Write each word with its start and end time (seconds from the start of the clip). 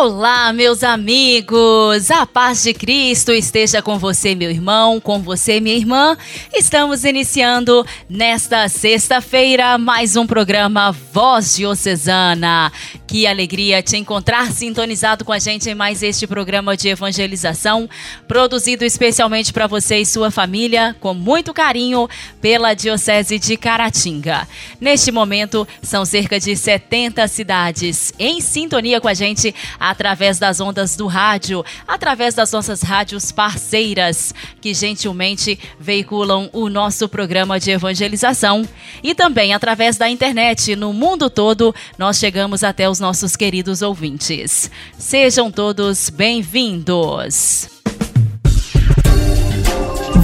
Olá, 0.00 0.52
meus 0.52 0.84
amigos! 0.84 2.08
A 2.12 2.24
paz 2.24 2.62
de 2.62 2.72
Cristo 2.72 3.32
esteja 3.32 3.82
com 3.82 3.98
você, 3.98 4.32
meu 4.32 4.48
irmão, 4.48 5.00
com 5.00 5.20
você, 5.20 5.58
minha 5.58 5.74
irmã. 5.74 6.16
Estamos 6.54 7.02
iniciando 7.02 7.84
nesta 8.08 8.68
sexta-feira 8.68 9.76
mais 9.76 10.14
um 10.14 10.24
programa 10.24 10.92
Voz 10.92 11.56
Diocesana. 11.56 12.70
Que 13.08 13.26
alegria 13.26 13.82
te 13.82 13.96
encontrar 13.96 14.52
sintonizado 14.52 15.24
com 15.24 15.32
a 15.32 15.38
gente 15.38 15.68
em 15.68 15.74
mais 15.74 16.02
este 16.02 16.26
programa 16.26 16.76
de 16.76 16.90
evangelização, 16.90 17.88
produzido 18.28 18.84
especialmente 18.84 19.52
para 19.52 19.66
você 19.66 19.96
e 19.96 20.06
sua 20.06 20.30
família, 20.30 20.94
com 21.00 21.12
muito 21.12 21.52
carinho, 21.52 22.06
pela 22.40 22.74
Diocese 22.74 23.38
de 23.38 23.56
Caratinga. 23.56 24.46
Neste 24.80 25.10
momento, 25.10 25.66
são 25.82 26.04
cerca 26.04 26.38
de 26.38 26.54
70 26.54 27.26
cidades 27.26 28.12
em 28.18 28.40
sintonia 28.40 29.00
com 29.00 29.08
a 29.08 29.14
gente 29.14 29.54
através 29.90 30.38
das 30.38 30.60
ondas 30.60 30.96
do 30.96 31.06
rádio, 31.06 31.64
através 31.86 32.34
das 32.34 32.52
nossas 32.52 32.82
rádios 32.82 33.32
parceiras, 33.32 34.34
que 34.60 34.74
gentilmente 34.74 35.58
veiculam 35.80 36.50
o 36.52 36.68
nosso 36.68 37.08
programa 37.08 37.58
de 37.58 37.70
evangelização. 37.70 38.66
E 39.02 39.14
também 39.14 39.54
através 39.54 39.96
da 39.96 40.08
internet, 40.08 40.76
no 40.76 40.92
mundo 40.92 41.30
todo, 41.30 41.74
nós 41.96 42.18
chegamos 42.18 42.62
até 42.62 42.88
os 42.88 43.00
nossos 43.00 43.36
queridos 43.36 43.82
ouvintes. 43.82 44.70
Sejam 44.98 45.50
todos 45.50 46.10
bem-vindos. 46.10 47.68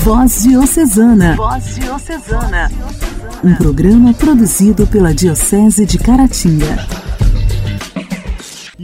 Voz 0.05 0.43
Diocesana. 0.43 1.35
Voz 1.37 1.77
Diocesana. 1.77 2.71
Um 3.43 3.55
programa 3.55 4.13
produzido 4.13 4.87
pela 4.87 5.15
Diocese 5.15 5.87
de 5.87 5.99
Caratinga. 5.99 7.04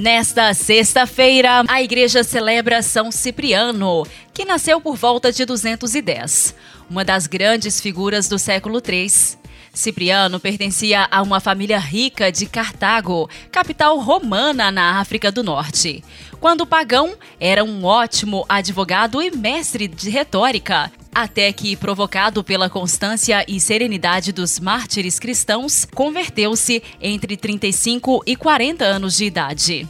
Nesta 0.01 0.55
sexta-feira, 0.55 1.63
a 1.69 1.83
igreja 1.83 2.25
celebra 2.25 2.81
São 2.81 3.13
Cipriano, 3.13 4.07
que 4.33 4.47
nasceu 4.47 4.81
por 4.81 4.97
volta 4.97 5.31
de 5.31 5.45
210, 5.45 6.55
uma 6.89 7.05
das 7.05 7.27
grandes 7.27 7.83
figuras 7.83 8.27
do 8.27 8.39
século 8.39 8.81
III. 8.83 9.40
Cipriano 9.73 10.41
pertencia 10.41 11.07
a 11.11 11.23
uma 11.23 11.41
família 11.41 11.79
rica 11.79 12.31
de 12.31 12.47
Cartago, 12.47 13.31
capital 13.53 13.99
romana 13.99 14.71
na 14.71 14.99
África 15.01 15.31
do 15.31 15.43
Norte. 15.43 16.03
Quando 16.41 16.67
pagão, 16.67 17.15
era 17.39 17.63
um 17.63 17.85
ótimo 17.85 18.45
advogado 18.49 19.23
e 19.23 19.31
mestre 19.31 19.87
de 19.87 20.11
retórica, 20.11 20.91
até 21.15 21.53
que, 21.53 21.77
provocado 21.77 22.43
pela 22.43 22.71
constância 22.71 23.45
e 23.47 23.61
serenidade 23.61 24.33
dos 24.33 24.59
mártires 24.59 25.19
cristãos, 25.19 25.85
converteu-se 25.95 26.83
entre 27.01 27.37
35 27.37 28.23
e 28.27 28.37
40 28.37 28.85
anos 28.85 29.17
de 29.17 29.25
idade. 29.25 29.89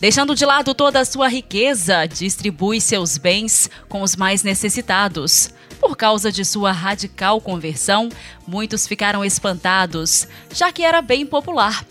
Deixando 0.00 0.34
de 0.34 0.46
lado 0.46 0.74
toda 0.74 1.00
a 1.00 1.04
sua 1.04 1.28
riqueza, 1.28 2.06
distribui 2.06 2.80
seus 2.80 3.18
bens 3.18 3.68
com 3.88 4.02
os 4.02 4.14
mais 4.14 4.44
necessitados. 4.44 5.50
Por 5.80 5.96
causa 5.96 6.30
de 6.30 6.44
sua 6.44 6.72
radical 6.72 7.40
conversão, 7.40 8.08
muitos 8.46 8.86
ficaram 8.86 9.24
espantados, 9.24 10.26
já 10.52 10.72
que 10.72 10.82
era 10.82 11.00
bem 11.00 11.24
popular. 11.24 11.84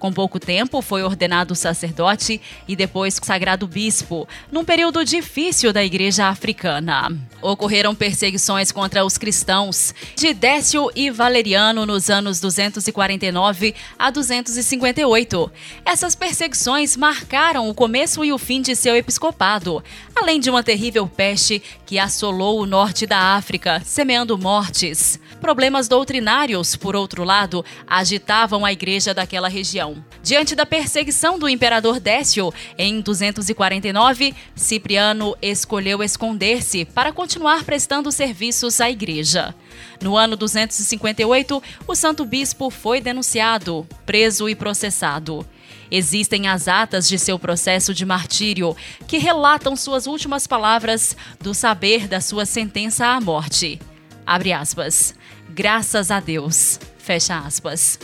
Com 0.00 0.10
pouco 0.10 0.40
tempo, 0.40 0.80
foi 0.80 1.02
ordenado 1.02 1.54
sacerdote 1.54 2.40
e 2.66 2.74
depois 2.74 3.20
sagrado 3.22 3.66
bispo, 3.68 4.26
num 4.50 4.64
período 4.64 5.04
difícil 5.04 5.74
da 5.74 5.84
igreja 5.84 6.26
africana. 6.28 7.12
Ocorreram 7.42 7.94
perseguições 7.94 8.72
contra 8.72 9.04
os 9.04 9.18
cristãos 9.18 9.94
de 10.16 10.32
Décio 10.32 10.90
e 10.96 11.10
Valeriano 11.10 11.84
nos 11.84 12.08
anos 12.08 12.40
249 12.40 13.74
a 13.98 14.10
258. 14.10 15.52
Essas 15.84 16.14
perseguições 16.14 16.96
marcaram 16.96 17.68
o 17.68 17.74
começo 17.74 18.24
e 18.24 18.32
o 18.32 18.38
fim 18.38 18.62
de 18.62 18.74
seu 18.74 18.96
episcopado, 18.96 19.84
além 20.16 20.40
de 20.40 20.48
uma 20.48 20.62
terrível 20.62 21.06
peste 21.06 21.62
que 21.84 21.98
assolou 21.98 22.58
o 22.58 22.66
norte 22.66 23.06
da 23.06 23.34
África, 23.34 23.82
semeando 23.84 24.38
mortes. 24.38 25.20
Problemas 25.42 25.88
doutrinários, 25.88 26.74
por 26.74 26.96
outro 26.96 27.22
lado, 27.22 27.62
agitavam 27.86 28.64
a 28.64 28.72
igreja 28.72 29.12
daquela 29.12 29.48
região. 29.48 29.89
Diante 30.22 30.54
da 30.54 30.66
perseguição 30.66 31.38
do 31.38 31.48
imperador 31.48 32.00
Décio, 32.00 32.52
em 32.76 33.00
249, 33.00 34.34
Cipriano 34.54 35.36
escolheu 35.40 36.02
esconder-se 36.02 36.84
para 36.84 37.12
continuar 37.12 37.64
prestando 37.64 38.10
serviços 38.12 38.80
à 38.80 38.90
igreja. 38.90 39.54
No 40.00 40.16
ano 40.16 40.36
258, 40.36 41.62
o 41.86 41.94
santo 41.94 42.24
bispo 42.24 42.70
foi 42.70 43.00
denunciado, 43.00 43.86
preso 44.04 44.48
e 44.48 44.54
processado. 44.54 45.46
Existem 45.90 46.46
as 46.46 46.68
atas 46.68 47.08
de 47.08 47.18
seu 47.18 47.38
processo 47.38 47.92
de 47.92 48.06
martírio, 48.06 48.76
que 49.08 49.18
relatam 49.18 49.74
suas 49.74 50.06
últimas 50.06 50.46
palavras 50.46 51.16
do 51.40 51.52
saber 51.52 52.06
da 52.06 52.20
sua 52.20 52.46
sentença 52.46 53.06
à 53.06 53.20
morte. 53.20 53.80
Abre 54.30 54.52
aspas. 54.52 55.12
Graças 55.48 56.08
a 56.08 56.20
Deus. 56.20 56.78
Fecha 56.98 57.36
aspas. 57.36 57.98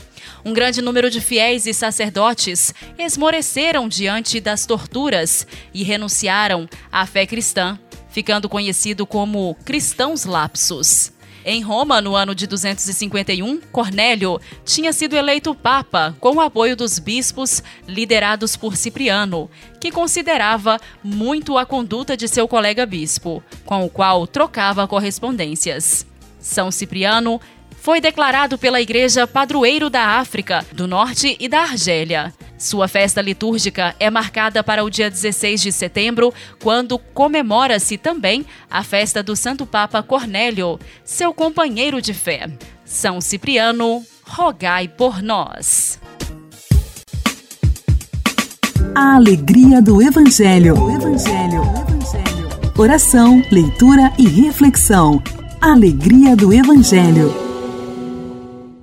Um 0.44 0.53
grande 0.53 0.82
número 0.82 1.09
de 1.09 1.20
fiéis 1.20 1.66
e 1.66 1.72
sacerdotes 1.72 2.75
esmoreceram 2.98 3.88
diante 3.88 4.41
das 4.41 4.66
torturas 4.66 5.47
e 5.72 5.84
renunciaram 5.84 6.69
à 6.91 7.06
fé 7.06 7.26
cristã, 7.26 7.78
ficando 8.10 8.48
conhecido 8.48 9.06
como 9.06 9.54
cristãos 9.64 10.25
lapsos. 10.25 11.12
Em 11.44 11.62
Roma, 11.62 12.00
no 12.00 12.16
ano 12.16 12.34
de 12.34 12.44
251, 12.48 13.60
Cornélio 13.70 14.41
tinha 14.64 14.93
sido 14.93 15.14
eleito 15.14 15.54
papa 15.54 16.12
com 16.19 16.34
o 16.34 16.41
apoio 16.41 16.75
dos 16.75 16.98
bispos 16.98 17.62
liderados 17.87 18.56
por 18.56 18.76
Cipriano, 18.76 19.48
que 19.81 19.93
considerava 19.93 20.81
muito 21.04 21.56
a 21.56 21.64
conduta 21.64 22.16
de 22.16 22.26
seu 22.26 22.48
colega 22.48 22.84
bispo, 22.84 23.44
com 23.64 23.84
o 23.84 23.88
qual 23.88 24.26
trocava 24.26 24.88
correspondências. 24.88 26.04
São 26.47 26.71
Cipriano 26.71 27.41
foi 27.77 28.01
declarado 28.01 28.57
pela 28.57 28.81
Igreja 28.81 29.27
padroeiro 29.27 29.91
da 29.91 30.19
África, 30.19 30.65
do 30.73 30.87
Norte 30.87 31.37
e 31.41 31.49
da 31.49 31.62
Argélia. 31.62 32.33
Sua 32.57 32.89
festa 32.89 33.21
litúrgica 33.21 33.95
é 33.99 34.09
marcada 34.09 34.62
para 34.62 34.85
o 34.85 34.89
dia 34.89 35.11
16 35.11 35.61
de 35.61 35.73
setembro, 35.73 36.33
quando 36.62 36.99
comemora-se 36.99 37.99
também 37.99 38.47
a 38.71 38.83
festa 38.83 39.23
do 39.23 39.35
Santo 39.35 39.67
Papa 39.67 40.03
Cornélio, 40.03 40.79
seu 41.05 41.35
companheiro 41.35 42.01
de 42.01 42.15
fé. 42.15 42.49
São 42.85 43.21
Cipriano, 43.21 44.05
rogai 44.25 44.87
por 44.89 45.21
nós. 45.21 45.99
A 48.95 49.17
alegria 49.17 49.83
do 49.83 50.01
Evangelho. 50.01 50.81
O 50.81 50.91
Evangelho. 50.91 51.61
O 51.61 51.81
Evangelho. 51.81 52.47
Oração, 52.79 53.43
leitura 53.51 54.12
e 54.17 54.27
reflexão. 54.27 55.23
Alegria 55.61 56.37
do 56.37 56.53
Evangelho. 56.53 57.34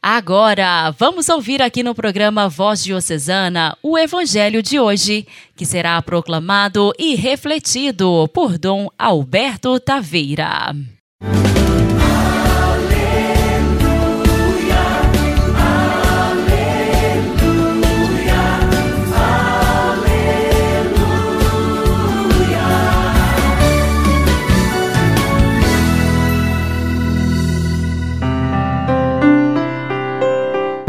Agora, 0.02 0.92
vamos 0.92 1.30
ouvir 1.30 1.62
aqui 1.62 1.84
no 1.84 1.96
programa 1.96 2.50
Voz 2.50 2.84
Diocesana 2.84 3.78
o 3.82 3.98
Evangelho 3.98 4.62
de 4.62 4.80
hoje, 4.80 5.26
que 5.56 5.66
será 5.66 6.02
proclamado 6.02 6.92
e 6.98 7.16
refletido 7.16 8.28
por 8.34 8.58
Dom 8.58 8.90
Alberto 8.98 9.80
Taveira. 9.80 10.76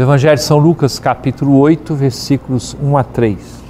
Evangelho 0.05 0.35
de 0.35 0.43
São 0.43 0.59
Lucas, 0.59 0.99
capítulo 0.99 1.57
8, 1.57 1.95
versículos 1.95 2.77
1 2.79 2.95
a 2.95 3.03
3. 3.03 3.63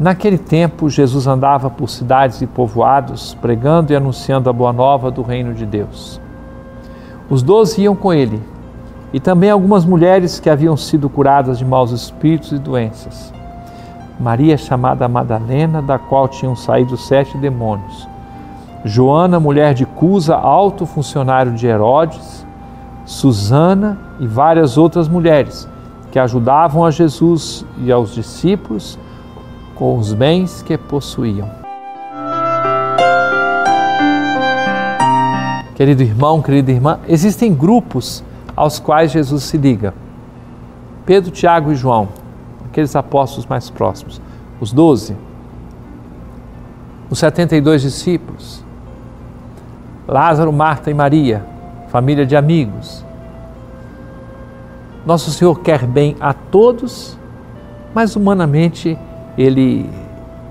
Naquele 0.00 0.38
tempo, 0.38 0.88
Jesus 0.88 1.26
andava 1.26 1.68
por 1.68 1.90
cidades 1.90 2.40
e 2.40 2.46
povoados, 2.46 3.34
pregando 3.34 3.92
e 3.92 3.96
anunciando 3.96 4.48
a 4.48 4.54
boa 4.54 4.72
nova 4.72 5.10
do 5.10 5.20
reino 5.20 5.52
de 5.52 5.66
Deus. 5.66 6.18
Os 7.28 7.42
doze 7.42 7.82
iam 7.82 7.94
com 7.94 8.10
ele, 8.10 8.42
e 9.12 9.20
também 9.20 9.50
algumas 9.50 9.84
mulheres 9.84 10.40
que 10.40 10.48
haviam 10.48 10.78
sido 10.78 11.10
curadas 11.10 11.58
de 11.58 11.64
maus 11.66 11.90
espíritos 11.90 12.52
e 12.52 12.58
doenças. 12.58 13.34
Maria, 14.18 14.56
chamada 14.56 15.06
Madalena, 15.06 15.82
da 15.82 15.98
qual 15.98 16.26
tinham 16.26 16.56
saído 16.56 16.96
sete 16.96 17.36
demônios. 17.36 18.08
Joana, 18.82 19.38
mulher 19.38 19.74
de 19.74 19.84
Cusa, 19.84 20.36
alto 20.36 20.86
funcionário 20.86 21.52
de 21.52 21.66
Herodes, 21.66 22.35
Susana 23.06 23.96
e 24.18 24.26
várias 24.26 24.76
outras 24.76 25.08
mulheres 25.08 25.68
que 26.10 26.18
ajudavam 26.18 26.84
a 26.84 26.90
Jesus 26.90 27.64
e 27.78 27.92
aos 27.92 28.12
discípulos 28.12 28.98
com 29.76 29.96
os 29.96 30.12
bens 30.12 30.60
que 30.62 30.76
possuíam. 30.76 31.48
Querido 35.76 36.02
irmão, 36.02 36.42
querida 36.42 36.72
irmã, 36.72 36.98
existem 37.06 37.54
grupos 37.54 38.24
aos 38.56 38.78
quais 38.78 39.12
Jesus 39.12 39.44
se 39.44 39.56
liga. 39.56 39.94
Pedro, 41.04 41.30
Tiago 41.30 41.70
e 41.70 41.76
João, 41.76 42.08
aqueles 42.64 42.96
apóstolos 42.96 43.46
mais 43.46 43.70
próximos, 43.70 44.20
os 44.58 44.72
doze, 44.72 45.16
os 47.08 47.18
setenta 47.18 47.54
e 47.54 47.60
dois 47.60 47.82
discípulos, 47.82 48.64
Lázaro, 50.08 50.52
Marta 50.52 50.90
e 50.90 50.94
Maria, 50.94 51.44
família 51.88 52.26
de 52.26 52.36
amigos. 52.36 53.04
Nosso 55.04 55.30
Senhor 55.30 55.60
quer 55.60 55.86
bem 55.86 56.16
a 56.20 56.32
todos, 56.32 57.16
mas 57.94 58.16
humanamente 58.16 58.98
Ele 59.38 59.88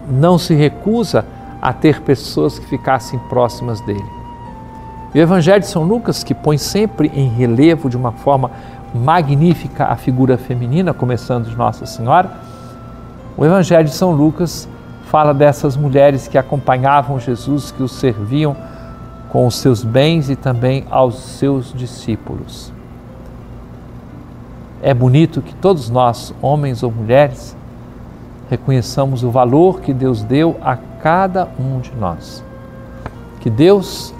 não 0.10 0.38
se 0.38 0.54
recusa 0.54 1.26
a 1.62 1.74
ter 1.74 2.02
pessoas 2.02 2.58
que 2.60 2.66
ficassem 2.66 3.20
próximas 3.28 3.82
dele. 3.82 4.06
E 5.14 5.20
o 5.20 5.22
Evangelho 5.22 5.62
de 5.62 5.68
São 5.68 5.84
Lucas, 5.84 6.24
que 6.24 6.34
põe 6.34 6.58
sempre 6.58 7.12
em 7.14 7.28
relevo 7.30 7.90
de 7.90 7.98
uma 7.98 8.12
forma 8.12 8.52
magnífica 8.94 9.86
a 9.86 9.96
figura 9.96 10.38
feminina, 10.38 10.94
começando 10.94 11.50
de 11.50 11.56
Nossa 11.56 11.86
Senhora, 11.86 12.32
o 13.38 13.46
Evangelho 13.46 13.86
de 13.86 13.94
São 13.94 14.12
Lucas 14.12 14.70
fala 15.06 15.34
dessas 15.34 15.76
mulheres 15.76 16.28
que 16.28 16.38
acompanhavam 16.38 17.20
Jesus, 17.20 17.72
que 17.72 17.84
o 17.84 17.88
serviam 17.88 18.56
com 19.36 19.46
os 19.46 19.58
seus 19.58 19.84
bens 19.84 20.30
e 20.30 20.36
também 20.38 20.86
aos 20.90 21.20
seus 21.20 21.74
discípulos. 21.74 22.72
É 24.82 24.94
bonito 24.94 25.42
que 25.42 25.54
todos 25.54 25.90
nós, 25.90 26.34
homens 26.42 26.84
ou 26.84 26.90
mulheres, 26.90 27.54
reconheçamos 28.50 29.26
o 29.26 29.30
valor 29.30 29.82
que 29.82 29.94
Deus 29.94 30.24
deu 30.24 30.56
a 30.62 30.78
cada 30.78 31.50
um 31.60 31.82
de 31.82 31.92
nós. 32.00 32.46
Que 33.42 33.50
Deus 33.50 34.14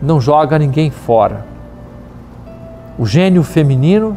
não 0.00 0.18
joga 0.18 0.58
ninguém 0.58 0.90
fora. 0.90 1.44
O 2.98 3.04
gênio 3.04 3.42
feminino 3.42 4.16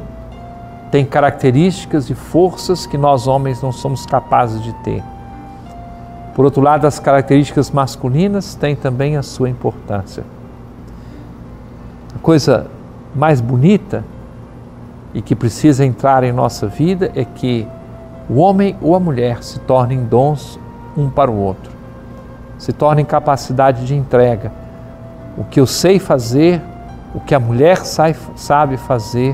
tem 0.89 1.03
características 1.03 2.09
e 2.09 2.15
forças 2.15 2.85
que 2.85 2.97
nós 2.97 3.27
homens 3.27 3.61
não 3.61 3.73
somos 3.73 4.05
capazes 4.05 4.63
de 4.63 4.71
ter. 4.75 5.03
Por 6.33 6.45
outro 6.45 6.61
lado, 6.61 6.87
as 6.87 6.99
características 6.99 7.69
masculinas 7.69 8.55
têm 8.55 8.77
também 8.77 9.17
a 9.17 9.21
sua 9.21 9.49
importância. 9.49 10.36
Coisa 12.27 12.67
mais 13.15 13.39
bonita 13.39 14.03
e 15.13 15.21
que 15.21 15.33
precisa 15.33 15.85
entrar 15.85 16.25
em 16.25 16.33
nossa 16.33 16.67
vida 16.67 17.09
é 17.15 17.23
que 17.23 17.65
o 18.29 18.39
homem 18.39 18.75
ou 18.81 18.95
a 18.95 18.99
mulher 18.99 19.41
se 19.41 19.61
tornem 19.61 20.03
dons 20.03 20.59
um 20.97 21.09
para 21.09 21.31
o 21.31 21.39
outro, 21.39 21.71
se 22.57 22.73
tornem 22.73 23.05
capacidade 23.05 23.85
de 23.85 23.95
entrega. 23.95 24.51
O 25.37 25.45
que 25.45 25.57
eu 25.57 25.65
sei 25.65 25.99
fazer, 25.99 26.61
o 27.15 27.21
que 27.21 27.33
a 27.33 27.39
mulher 27.39 27.77
sabe 27.85 28.75
fazer, 28.75 29.33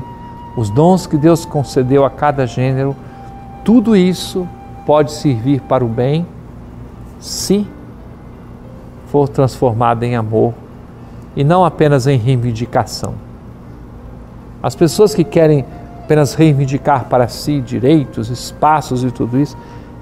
os 0.56 0.70
dons 0.70 1.04
que 1.04 1.16
Deus 1.16 1.44
concedeu 1.44 2.04
a 2.04 2.10
cada 2.10 2.46
gênero, 2.46 2.94
tudo 3.64 3.96
isso 3.96 4.46
pode 4.86 5.10
servir 5.10 5.60
para 5.62 5.84
o 5.84 5.88
bem 5.88 6.24
se 7.18 7.66
for 9.08 9.28
transformado 9.28 10.04
em 10.04 10.14
amor 10.14 10.54
e 11.36 11.42
não 11.42 11.64
apenas 11.64 12.06
em 12.06 12.16
reivindicação. 12.16 13.14
As 14.62 14.74
pessoas 14.74 15.14
que 15.14 15.24
querem 15.24 15.64
apenas 16.04 16.34
reivindicar 16.34 17.04
para 17.04 17.28
si 17.28 17.60
direitos, 17.60 18.30
espaços 18.30 19.02
e 19.04 19.10
tudo 19.10 19.38
isso, 19.38 19.56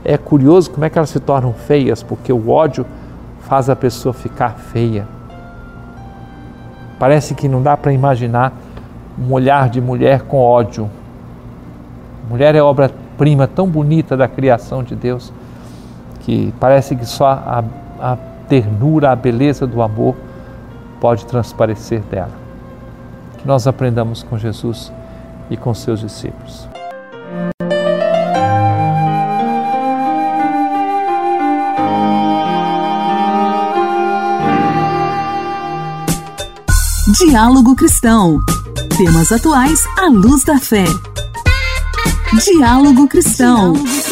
é 0.05 0.19
curioso 0.19 0.71
como 0.71 0.85
é 0.85 0.91
que 0.91 0.99
elas 0.99 1.11
se 1.11 1.21
tornam 1.21 1.53
feias, 1.53 2.03
porque 2.03 2.33
o 2.33 2.51
ódio 2.51 2.85
faz 3.41 3.71
a 3.71 3.77
pessoa 3.77 4.13
ficar 4.13 4.51
feia. 4.51 5.07
Parece 6.99 7.35
que 7.35 7.49
não 7.49 7.63
dá 7.63 7.77
para 7.77 7.93
imaginar 7.93 8.53
um 9.19 9.33
olhar 9.33 9.69
de 9.69 9.81
mulher 9.81 10.23
com 10.23 10.39
ódio. 10.39 10.89
Mulher 12.29 12.55
é 12.55 12.63
obra-prima 12.63 13.47
tão 13.47 13.69
bonita 13.69 14.17
da 14.17 14.29
criação 14.29 14.83
de 14.83 14.95
Deus 14.95 15.33
que 16.21 16.55
parece 16.61 16.95
que 16.95 17.05
só 17.05 17.27
a, 17.27 17.65
a 18.01 18.17
ternura, 18.49 19.11
a 19.11 19.17
beleza 19.17 19.67
do 19.67 19.83
amor 19.83 20.15
pode 21.03 21.27
transparecer 21.27 22.01
dela. 22.03 22.31
Que 23.37 23.45
nós 23.45 23.67
aprendamos 23.67 24.23
com 24.23 24.39
Jesus 24.39 24.93
e 25.51 25.57
com 25.57 25.75
seus 25.75 25.99
discípulos. 25.99 26.69
Diálogo 37.19 37.75
Cristão. 37.75 38.39
Temas 38.97 39.33
atuais 39.33 39.81
à 39.99 40.07
luz 40.07 40.45
da 40.45 40.61
fé. 40.61 40.85
Diálogo 42.45 43.09
Cristão. 43.09 43.73
Diálogo 43.73 44.12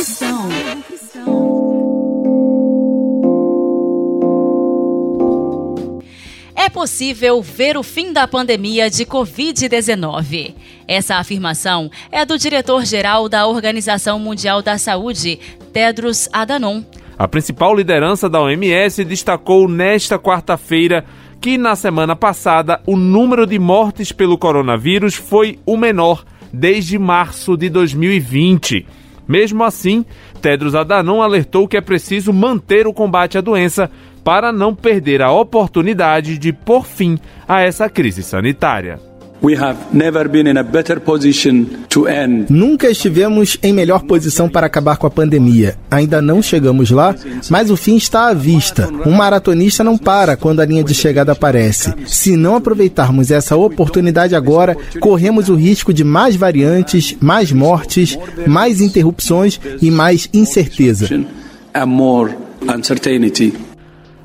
possível 6.80 7.42
ver 7.42 7.76
o 7.76 7.82
fim 7.82 8.10
da 8.10 8.26
pandemia 8.26 8.88
de 8.88 9.04
Covid-19. 9.04 10.54
Essa 10.88 11.16
afirmação 11.16 11.90
é 12.10 12.24
do 12.24 12.38
diretor-geral 12.38 13.28
da 13.28 13.46
Organização 13.46 14.18
Mundial 14.18 14.62
da 14.62 14.78
Saúde, 14.78 15.38
Tedros 15.74 16.26
Adhanom. 16.32 16.82
A 17.18 17.28
principal 17.28 17.76
liderança 17.76 18.30
da 18.30 18.40
OMS 18.40 19.04
destacou 19.04 19.68
nesta 19.68 20.18
quarta-feira 20.18 21.04
que 21.38 21.58
na 21.58 21.76
semana 21.76 22.16
passada 22.16 22.80
o 22.86 22.96
número 22.96 23.46
de 23.46 23.58
mortes 23.58 24.10
pelo 24.10 24.38
coronavírus 24.38 25.14
foi 25.14 25.58
o 25.66 25.76
menor 25.76 26.24
desde 26.50 26.98
março 26.98 27.58
de 27.58 27.68
2020. 27.68 28.86
Mesmo 29.28 29.62
assim, 29.64 30.02
Tedros 30.40 30.74
Adhanom 30.74 31.20
alertou 31.20 31.68
que 31.68 31.76
é 31.76 31.80
preciso 31.82 32.32
manter 32.32 32.86
o 32.86 32.94
combate 32.94 33.36
à 33.36 33.42
doença 33.42 33.90
para 34.22 34.52
não 34.52 34.74
perder 34.74 35.22
a 35.22 35.32
oportunidade 35.32 36.38
de 36.38 36.52
pôr 36.52 36.86
fim 36.86 37.18
a 37.48 37.60
essa 37.60 37.88
crise 37.88 38.22
sanitária. 38.22 39.10
Nunca 42.50 42.90
estivemos 42.90 43.56
em 43.62 43.72
melhor 43.72 44.02
posição 44.02 44.50
para 44.50 44.66
acabar 44.66 44.98
com 44.98 45.06
a 45.06 45.10
pandemia. 45.10 45.76
Ainda 45.90 46.20
não 46.20 46.42
chegamos 46.42 46.90
lá, 46.90 47.14
mas 47.48 47.70
o 47.70 47.76
fim 47.76 47.96
está 47.96 48.28
à 48.28 48.34
vista. 48.34 48.90
Um 49.06 49.12
maratonista 49.12 49.82
não 49.82 49.96
para 49.96 50.36
quando 50.36 50.60
a 50.60 50.66
linha 50.66 50.84
de 50.84 50.92
chegada 50.92 51.32
aparece. 51.32 51.94
Se 52.06 52.36
não 52.36 52.54
aproveitarmos 52.54 53.30
essa 53.30 53.56
oportunidade 53.56 54.34
agora, 54.34 54.76
corremos 55.00 55.48
o 55.48 55.54
risco 55.54 55.92
de 55.92 56.04
mais 56.04 56.36
variantes, 56.36 57.16
mais 57.18 57.50
mortes, 57.50 58.18
mais 58.46 58.82
interrupções 58.82 59.58
e 59.80 59.90
mais 59.90 60.28
incerteza. 60.34 61.08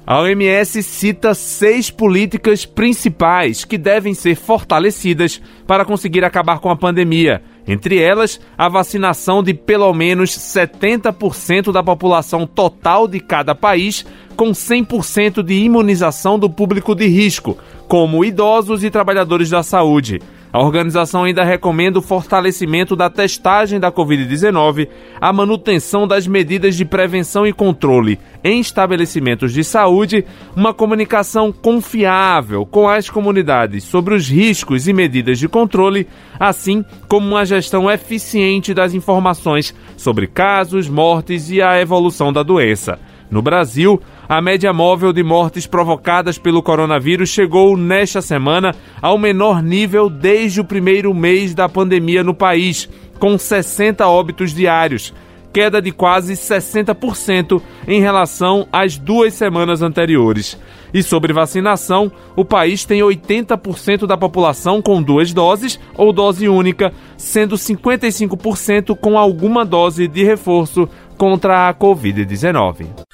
A 0.07 0.19
OMS 0.19 0.83
cita 0.83 1.33
seis 1.33 1.89
políticas 1.89 2.63
principais 2.63 3.65
que 3.65 3.75
devem 3.75 4.13
ser 4.13 4.35
fortalecidas 4.35 5.41
para 5.65 5.83
conseguir 5.83 6.23
acabar 6.23 6.59
com 6.59 6.69
a 6.69 6.75
pandemia. 6.75 7.41
Entre 7.67 7.99
elas, 7.99 8.39
a 8.55 8.69
vacinação 8.69 9.41
de 9.41 9.51
pelo 9.51 9.91
menos 9.95 10.29
70% 10.29 11.71
da 11.71 11.81
população 11.81 12.45
total 12.45 13.07
de 13.07 13.19
cada 13.19 13.55
país, 13.55 14.05
com 14.35 14.51
100% 14.51 15.41
de 15.41 15.55
imunização 15.55 16.37
do 16.37 16.51
público 16.51 16.93
de 16.93 17.07
risco, 17.07 17.57
como 17.87 18.23
idosos 18.23 18.83
e 18.83 18.91
trabalhadores 18.91 19.49
da 19.49 19.63
saúde. 19.63 20.21
A 20.55 20.59
organização 20.61 21.25
ainda 21.25 21.43
recomenda 21.43 21.99
o 21.99 22.01
fortalecimento 22.01 22.95
da 22.95 23.09
testagem 23.09 23.77
da 23.77 23.91
Covid-19, 23.91 24.87
a 25.19 25.33
manutenção 25.33 26.07
das 26.07 26.25
medidas 26.27 26.77
de 26.77 26.85
prevenção 26.85 27.45
e 27.45 27.51
controle 27.51 28.17
em 28.41 28.61
estabelecimentos 28.61 29.51
de 29.51 29.65
saúde, 29.65 30.23
uma 30.55 30.73
comunicação 30.73 31.51
confiável 31.51 32.65
com 32.65 32.87
as 32.87 33.09
comunidades 33.09 33.83
sobre 33.83 34.15
os 34.15 34.29
riscos 34.29 34.87
e 34.87 34.93
medidas 34.93 35.39
de 35.39 35.49
controle, 35.49 36.07
assim 36.39 36.85
como 37.09 37.27
uma 37.27 37.43
gestão 37.43 37.91
eficiente 37.91 38.73
das 38.73 38.93
informações 38.93 39.75
sobre 39.97 40.25
casos, 40.25 40.87
mortes 40.87 41.51
e 41.51 41.61
a 41.61 41.81
evolução 41.81 42.31
da 42.31 42.43
doença. 42.43 42.97
No 43.35 43.41
Brasil, 43.41 44.01
a 44.29 44.41
média 44.41 44.71
móvel 44.71 45.11
de 45.11 45.21
mortes 45.21 45.67
provocadas 45.67 46.37
pelo 46.37 46.63
coronavírus 46.63 47.27
chegou 47.27 47.75
nesta 47.75 48.21
semana 48.21 48.73
ao 49.01 49.17
menor 49.17 49.61
nível 49.61 50.09
desde 50.09 50.61
o 50.61 50.63
primeiro 50.63 51.13
mês 51.13 51.53
da 51.53 51.67
pandemia 51.67 52.23
no 52.23 52.33
país, 52.33 52.87
com 53.19 53.37
60 53.37 54.07
óbitos 54.07 54.53
diários, 54.53 55.13
queda 55.51 55.81
de 55.81 55.91
quase 55.91 56.31
60% 56.31 57.61
em 57.85 57.99
relação 57.99 58.69
às 58.71 58.97
duas 58.97 59.33
semanas 59.33 59.81
anteriores. 59.81 60.57
E 60.93 61.03
sobre 61.03 61.33
vacinação, 61.33 62.09
o 62.37 62.45
país 62.45 62.85
tem 62.85 63.01
80% 63.01 64.07
da 64.07 64.15
população 64.15 64.81
com 64.81 65.03
duas 65.03 65.33
doses 65.33 65.77
ou 65.97 66.13
dose 66.13 66.47
única, 66.47 66.93
sendo 67.17 67.57
55% 67.57 68.95
com 68.95 69.19
alguma 69.19 69.65
dose 69.65 70.07
de 70.07 70.23
reforço 70.23 70.87
contra 71.17 71.67
a 71.67 71.73
Covid-19. 71.73 73.04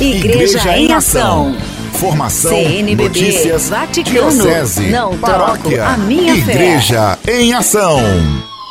Igreja 0.00 0.78
em 0.78 0.92
Ação. 0.92 1.56
Informação, 1.92 2.52
CNBB, 2.52 3.02
notícias, 3.02 3.68
Vaticano, 3.68 4.30
diocese, 4.30 4.90
não 4.90 5.18
paróquia, 5.18 5.78
troco 5.78 5.92
a 5.92 5.96
minha 5.96 6.36
Igreja 6.36 7.18
fé. 7.20 7.40
em 7.40 7.52
Ação. 7.52 7.98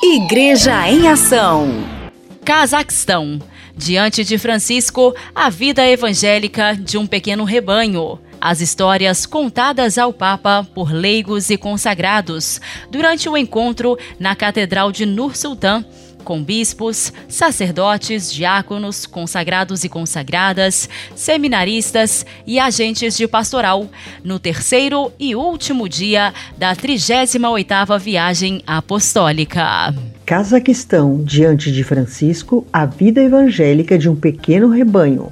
Igreja 0.01 0.89
em 0.89 1.05
Ação. 1.09 1.83
Cazaquistão. 2.45 3.41
Diante 3.75 4.23
de 4.23 4.37
Francisco, 4.37 5.13
a 5.35 5.49
vida 5.49 5.85
evangélica 5.85 6.73
de 6.73 6.97
um 6.97 7.05
pequeno 7.05 7.43
rebanho. 7.43 8.17
As 8.39 8.61
histórias 8.61 9.25
contadas 9.25 9.97
ao 9.97 10.13
Papa 10.13 10.65
por 10.73 10.93
leigos 10.93 11.49
e 11.49 11.57
consagrados 11.57 12.61
durante 12.89 13.27
o 13.27 13.35
encontro 13.35 13.97
na 14.17 14.33
Catedral 14.33 14.93
de 14.93 15.05
Nur 15.05 15.35
Sultan 15.35 15.83
com 16.23 16.43
bispos, 16.43 17.11
sacerdotes, 17.27 18.31
diáconos, 18.31 19.05
consagrados 19.05 19.83
e 19.83 19.89
consagradas, 19.89 20.89
seminaristas 21.15 22.25
e 22.45 22.59
agentes 22.59 23.15
de 23.15 23.27
pastoral, 23.27 23.87
no 24.23 24.39
terceiro 24.39 25.11
e 25.19 25.35
último 25.35 25.87
dia 25.87 26.33
da 26.57 26.75
38ª 26.75 27.99
viagem 27.99 28.61
apostólica. 28.67 29.93
Cazaquistão, 30.25 31.23
diante 31.23 31.71
de 31.71 31.83
Francisco, 31.83 32.67
a 32.71 32.85
vida 32.85 33.21
evangélica 33.21 33.97
de 33.97 34.09
um 34.09 34.15
pequeno 34.15 34.69
rebanho 34.69 35.31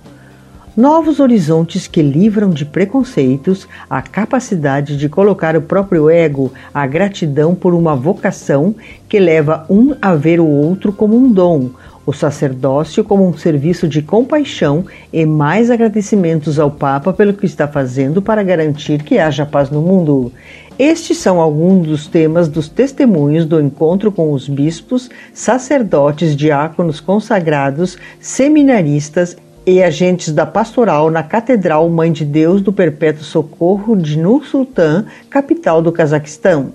novos 0.76 1.22
horizontes 1.22 1.88
que 1.88 2.02
livram 2.02 2.50
de 2.50 2.66
preconceitos, 2.66 3.68
a 3.90 4.02
capacidade 4.02 4.98
de 4.98 5.08
colocar 5.08 5.56
o 5.56 5.62
próprio 5.62 6.10
ego, 6.10 6.52
a 6.74 6.86
gratidão 6.86 7.56
por 7.56 7.74
uma 7.74 7.96
vocação 7.96 8.76
que 9.08 9.18
leva 9.18 9.66
um 9.70 9.96
a 10.02 10.14
ver 10.16 10.40
o 10.40 10.48
outro 10.48 10.92
como 10.92 11.16
um 11.16 11.32
dom, 11.32 11.70
o 12.06 12.12
sacerdócio 12.12 13.04
como 13.04 13.26
um 13.26 13.38
serviço 13.38 13.88
de 13.88 14.02
compaixão 14.02 14.86
e 15.14 15.26
mais 15.26 15.72
agradecimentos 15.72 16.60
ao 16.60 16.70
Papa 16.70 17.14
pelo 17.14 17.34
que 17.34 17.46
está 17.46 17.68
fazendo 17.68 18.22
para 18.22 18.44
garantir 18.44 19.02
que 19.02 19.18
haja 19.18 19.46
paz 19.46 19.70
no 19.70 19.82
mundo. 19.82 20.32
Estes 20.78 21.18
são 21.20 21.40
alguns 21.40 21.88
dos 21.88 22.06
temas 22.06 22.50
dos 22.50 22.68
testemunhos 22.68 23.46
do 23.46 23.62
encontro 23.62 24.12
com 24.12 24.34
os 24.34 24.50
bispos, 24.50 25.10
sacerdotes, 25.34 26.36
diáconos 26.36 27.00
consagrados, 27.00 27.98
seminaristas 28.20 29.38
e 29.66 29.82
agentes 29.82 30.32
da 30.32 30.46
pastoral 30.46 31.10
na 31.10 31.24
Catedral 31.24 31.90
Mãe 31.90 32.12
de 32.12 32.24
Deus 32.24 32.62
do 32.62 32.72
Perpétuo 32.72 33.24
Socorro 33.24 33.96
de 33.96 34.18
Nur 34.18 34.46
Sultan, 34.46 35.06
capital 35.30 35.82
do 35.82 35.92
Cazaquistão. 35.92 36.72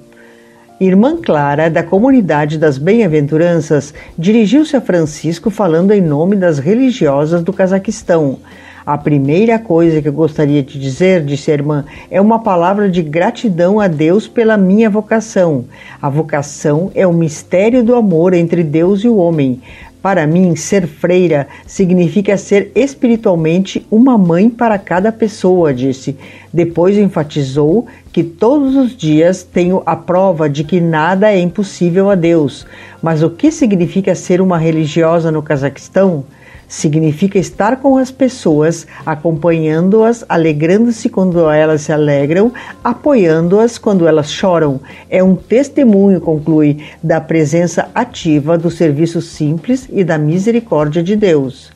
Irmã 0.80 1.16
Clara, 1.16 1.70
da 1.70 1.82
comunidade 1.82 2.58
das 2.58 2.78
Bem-aventuranças, 2.78 3.94
dirigiu-se 4.18 4.76
a 4.76 4.80
Francisco 4.80 5.50
falando 5.50 5.92
em 5.92 6.00
nome 6.00 6.34
das 6.34 6.58
religiosas 6.58 7.42
do 7.42 7.52
Cazaquistão. 7.52 8.38
A 8.84 8.96
primeira 8.96 9.58
coisa 9.58 10.00
que 10.00 10.08
eu 10.08 10.12
gostaria 10.12 10.62
de 10.62 10.80
dizer, 10.80 11.22
disse 11.22 11.50
a 11.50 11.54
irmã, 11.54 11.84
é 12.10 12.20
uma 12.20 12.38
palavra 12.38 12.88
de 12.88 13.02
gratidão 13.02 13.78
a 13.78 13.86
Deus 13.86 14.26
pela 14.26 14.56
minha 14.56 14.88
vocação. 14.88 15.66
A 16.00 16.08
vocação 16.08 16.90
é 16.94 17.06
o 17.06 17.12
mistério 17.12 17.84
do 17.84 17.94
amor 17.94 18.32
entre 18.32 18.64
Deus 18.64 19.04
e 19.04 19.08
o 19.08 19.16
homem. 19.16 19.60
Para 20.02 20.26
mim, 20.26 20.56
ser 20.56 20.86
freira 20.86 21.46
significa 21.66 22.36
ser 22.38 22.72
espiritualmente 22.74 23.86
uma 23.90 24.16
mãe 24.16 24.48
para 24.48 24.78
cada 24.78 25.12
pessoa, 25.12 25.74
disse. 25.74 26.16
Depois 26.52 26.96
enfatizou 26.96 27.86
que 28.10 28.24
todos 28.24 28.74
os 28.76 28.96
dias 28.96 29.42
tenho 29.42 29.82
a 29.84 29.94
prova 29.94 30.48
de 30.48 30.64
que 30.64 30.80
nada 30.80 31.30
é 31.30 31.38
impossível 31.38 32.10
a 32.10 32.14
Deus. 32.14 32.66
Mas 33.02 33.22
o 33.22 33.28
que 33.28 33.50
significa 33.50 34.14
ser 34.14 34.40
uma 34.40 34.56
religiosa 34.56 35.30
no 35.30 35.42
Cazaquistão? 35.42 36.24
Significa 36.70 37.36
estar 37.36 37.78
com 37.78 37.96
as 37.96 38.12
pessoas, 38.12 38.86
acompanhando-as, 39.04 40.24
alegrando-se 40.28 41.08
quando 41.08 41.50
elas 41.50 41.82
se 41.82 41.92
alegram, 41.92 42.52
apoiando-as 42.82 43.76
quando 43.76 44.06
elas 44.06 44.30
choram. 44.30 44.80
É 45.10 45.22
um 45.22 45.34
testemunho, 45.34 46.20
conclui, 46.20 46.78
da 47.02 47.20
presença 47.20 47.90
ativa 47.92 48.56
do 48.56 48.70
serviço 48.70 49.20
simples 49.20 49.88
e 49.90 50.04
da 50.04 50.16
misericórdia 50.16 51.02
de 51.02 51.16
Deus. 51.16 51.72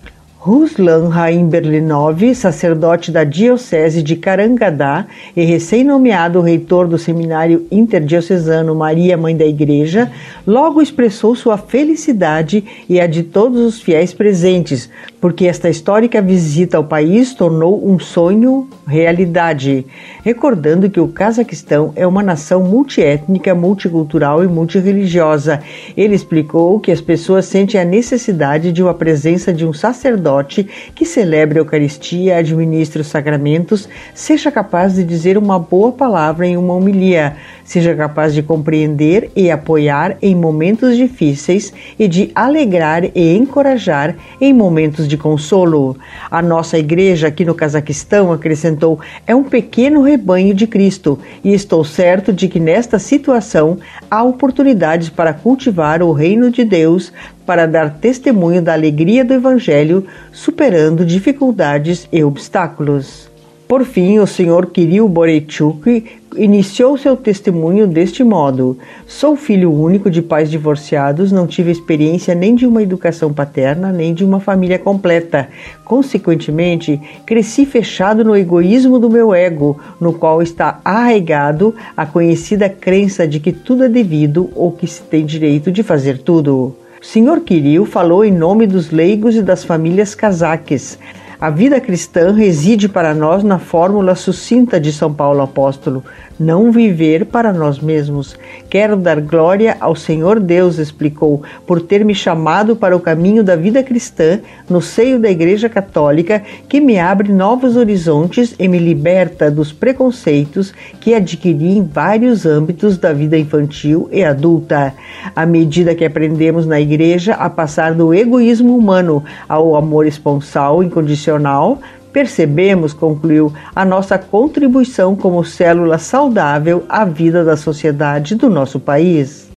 Ruslan 0.47 1.09
Raim 1.09 1.49
Berlinov, 1.49 2.35
sacerdote 2.35 3.11
da 3.11 3.25
Diocese 3.25 4.03
de 4.03 4.15
Carangadá 4.15 5.07
e 5.35 5.43
recém-nomeado 5.43 6.43
reitor 6.43 6.87
do 6.87 6.99
Seminário 6.99 7.67
Interdiocesano 7.71 8.75
Maria 8.75 9.17
Mãe 9.17 9.35
da 9.35 9.47
Igreja, 9.47 10.13
logo 10.47 10.83
expressou 10.83 11.35
sua 11.35 11.57
felicidade 11.57 12.63
e 12.87 13.01
a 13.01 13.07
de 13.07 13.23
todos 13.23 13.59
os 13.59 13.81
fiéis 13.81 14.13
presentes, 14.13 14.91
porque 15.25 15.47
esta 15.47 15.71
histórica 15.71 16.21
visita 16.21 16.77
ao 16.77 16.85
país 16.85 17.33
tornou 17.33 17.91
um 17.91 17.99
sonho 17.99 18.69
realidade, 18.87 19.87
recordando 20.23 20.91
que 20.91 21.01
o 21.01 21.09
Cazaquistão 21.09 21.95
é 21.97 22.07
uma 22.07 22.23
nação 22.23 22.63
multiétnica, 22.63 23.55
multicultural 23.55 24.45
e 24.45 24.47
multireligiosa. 24.47 25.63
Ele 25.97 26.15
explicou 26.15 26.79
que 26.79 26.93
as 26.93 27.01
pessoas 27.01 27.47
sentem 27.47 27.81
a 27.81 27.87
necessidade 27.87 28.71
de 28.71 28.83
uma 28.83 28.93
presença 28.93 29.51
de 29.51 29.65
um 29.65 29.73
sacerdote 29.73 30.69
que 30.95 31.07
celebre 31.07 31.59
a 31.59 31.63
Eucaristia, 31.63 32.37
administre 32.37 33.01
os 33.01 33.07
sacramentos, 33.07 33.89
seja 34.13 34.53
capaz 34.53 34.95
de 34.95 35.05
dizer 35.05 35.39
uma 35.39 35.59
boa 35.59 35.91
palavra 35.91 36.47
em 36.47 36.59
uma 36.59 36.75
homilia, 36.75 37.37
seja 37.65 37.95
capaz 37.95 38.35
de 38.35 38.43
compreender 38.43 39.31
e 39.35 39.51
apoiar 39.51 40.19
em 40.21 40.35
momentos 40.35 40.99
difíceis 40.99 41.73
e 41.99 42.07
de 42.07 42.31
alegrar 42.35 43.05
e 43.15 43.35
encorajar 43.35 44.17
em 44.39 44.53
momentos 44.53 45.09
de 45.09 45.14
consolo. 45.17 45.97
A 46.31 46.41
nossa 46.41 46.79
igreja 46.79 47.29
aqui 47.29 47.45
no 47.45 47.55
Cazaquistão, 47.55 48.33
acrescentou, 48.33 49.01
é 49.27 49.35
um 49.35 49.45
pequeno 49.45 50.03
rebanho 50.03 50.55
de 50.55 50.67
Cristo 50.67 51.19
e 51.43 51.53
estou 51.53 51.85
certo 51.85 52.33
de 52.33 52.49
que 52.49 52.61
nesta 52.61 52.99
situação 52.99 53.79
há 54.11 54.23
oportunidades 54.23 55.09
para 55.09 55.33
cultivar 55.33 56.03
o 56.03 56.13
reino 56.13 56.51
de 56.51 56.65
Deus, 56.65 57.13
para 57.45 57.67
dar 57.67 57.99
testemunho 57.99 58.63
da 58.63 58.73
alegria 58.73 59.25
do 59.25 59.35
Evangelho, 59.35 60.07
superando 60.33 61.05
dificuldades 61.05 62.09
e 62.13 62.23
obstáculos. 62.25 63.34
Por 63.67 63.83
fim, 63.85 64.19
o 64.19 64.27
Sr. 64.27 64.67
Kirill 64.71 65.09
Borechuk 65.09 66.05
iniciou 66.37 66.99
seu 66.99 67.17
testemunho 67.17 67.87
deste 67.87 68.23
modo: 68.23 68.77
Sou 69.07 69.37
filho 69.37 69.73
único 69.73 70.11
de 70.11 70.21
pais 70.21 70.51
divorciados, 70.51 71.33
não 71.33 71.47
tive 71.47 71.71
experiência 71.71 72.35
nem 72.35 72.55
de 72.55 72.67
uma 72.67 72.83
educação 72.83 73.33
paterna, 73.33 73.91
nem 73.91 74.13
de 74.13 74.23
uma 74.23 74.39
família 74.39 74.79
completa. 74.79 75.49
Consequentemente, 75.83 77.01
cresci 77.25 77.65
fechado 77.65 78.23
no 78.23 78.37
egoísmo 78.37 78.99
do 78.99 79.09
meu 79.09 79.35
ego, 79.35 79.81
no 79.99 80.13
qual 80.13 80.43
está 80.43 80.81
arraigado 80.85 81.75
a 81.97 82.05
conhecida 82.05 82.69
crença 82.69 83.27
de 83.27 83.41
que 83.41 83.51
tudo 83.51 83.85
é 83.85 83.89
devido 83.89 84.51
ou 84.55 84.73
que 84.73 84.87
se 84.87 85.03
tem 85.03 85.25
direito 85.25 85.73
de 85.73 85.83
fazer 85.83 86.19
tudo. 86.19 86.77
O 87.01 87.07
Sr. 87.07 87.41
Kirill 87.41 87.87
falou 87.87 88.25
em 88.25 88.33
nome 88.33 88.67
dos 88.67 88.91
leigos 88.91 89.37
e 89.37 89.43
das 89.43 89.65
famílias 89.65 90.15
cazaques. 90.15 90.99
A 91.45 91.51
vida 91.51 91.79
cristã 91.79 92.33
reside 92.33 92.89
para 92.89 93.15
nós 93.15 93.45
na 93.45 93.59
fórmula 93.59 94.15
sucinta 94.15 94.81
de 94.81 94.91
São 94.91 95.13
Paulo 95.13 95.43
Apóstolo: 95.43 96.03
não 96.39 96.73
viver 96.73 97.27
para 97.27 97.53
nós 97.53 97.79
mesmos. 97.79 98.37
Quero 98.69 98.97
dar 98.97 99.21
glória 99.21 99.77
ao 99.81 99.95
Senhor 99.95 100.41
Deus, 100.41 100.79
explicou, 100.79 101.43
por 101.67 101.81
ter 101.81 102.05
me 102.05 102.15
chamado 102.15 102.75
para 102.77 102.97
o 102.97 103.01
caminho 103.01 103.43
da 103.45 103.57
vida 103.57 103.83
cristã 103.83 104.41
no 104.69 104.81
seio 104.81 105.19
da 105.19 105.31
Igreja 105.31 105.69
Católica, 105.69 106.43
que 106.69 106.81
me 106.81 106.99
abre 106.99 107.33
novos 107.33 107.77
horizontes 107.77 108.55
e 108.59 108.69
me 108.69 108.79
liberta 108.79 109.51
dos 109.51 109.73
preconceitos 109.73 110.73
que 111.01 111.15
adquiri 111.15 111.79
em 111.79 111.85
vários 111.85 112.47
âmbitos 112.47 112.99
da 112.99 113.13
vida 113.13 113.39
infantil 113.39 114.09
e 114.11 114.25
adulta. 114.25 114.95
À 115.35 115.47
medida 115.47 115.95
que 115.95 116.05
aprendemos 116.05 116.67
na 116.67 116.81
Igreja 116.81 117.35
a 117.35 117.49
passar 117.49 117.95
do 117.95 118.13
egoísmo 118.13 118.77
humano 118.77 119.25
ao 119.49 119.77
amor 119.77 120.07
esponsal 120.07 120.83
incondicional, 120.83 121.81
percebemos, 122.15 122.95
concluiu, 122.95 123.53
a 123.75 123.85
nossa 123.85 124.17
contribuição 124.17 125.17
como 125.17 125.45
célula 125.45 125.99
saudável 125.99 126.85
à 126.89 127.05
vida 127.05 127.45
da 127.45 127.57
sociedade 127.57 128.37
do 128.37 128.49
nosso 128.49 128.79
país. 128.79 129.49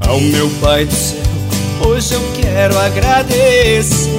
Ao 0.00 0.20
meu 0.20 0.50
Pai 0.60 0.86
do 0.86 0.92
céu 0.92 1.25
Hoje 1.96 2.12
eu 2.12 2.20
quero 2.34 2.78
agradecer 2.78 4.10